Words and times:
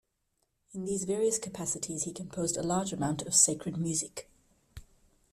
In 0.73 0.85
these 0.85 1.03
various 1.03 1.37
capacities 1.37 2.05
he 2.05 2.11
composed 2.11 2.57
a 2.57 2.63
large 2.63 2.91
amount 2.91 3.21
of 3.21 3.35
sacred 3.35 3.77
music. 3.77 4.31